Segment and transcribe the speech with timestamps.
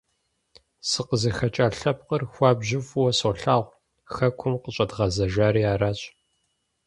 [0.89, 3.75] СыкъызыхэкӀа лъэпкъыр хуабжьу фӀыуэ солъагъу,
[4.13, 5.99] хэкум къыщӀэдгъэзэжари аращ.